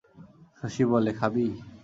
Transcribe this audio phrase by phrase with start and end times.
[0.59, 1.45] শশী বলে, খাবি।